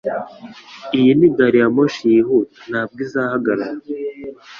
Iyi 0.97 1.11
ni 1.17 1.27
gari 1.35 1.57
ya 1.61 1.67
moshi 1.75 2.03
yihuta. 2.13 2.57
Ntabwo 2.69 2.97
izahagarara 3.05 3.79